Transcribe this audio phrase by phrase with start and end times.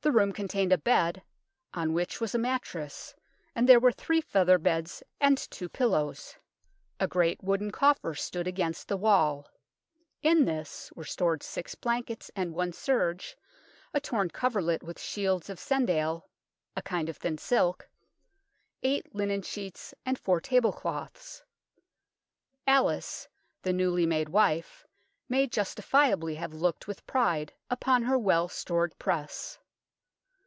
[0.00, 1.22] The room contained a bed,
[1.72, 3.14] on which was a mattress,
[3.54, 6.36] and there were three feather beds and two pillows.
[7.00, 9.50] A great wooden coffer stood 244 UNKNOWN LONDON against the
[10.34, 10.38] wall.
[10.38, 13.34] In this were stored six blankets and one serge,
[13.94, 16.24] a torn coverlet with shields of cendale
[16.76, 17.88] (a kind of thin silk),
[18.82, 21.42] eight linen sheets and four table cloths.
[22.66, 23.26] Alice,
[23.62, 24.86] the newly made wife,
[25.30, 29.58] may justifiably have looked with pride upon her well stored press.